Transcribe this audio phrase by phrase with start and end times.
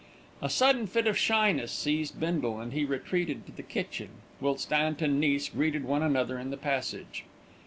[0.41, 4.99] A sudden fit of shyness seized Bindle, and he retreated to the kitchen; whilst aunt
[5.03, 7.23] and niece greeted one another in the passage.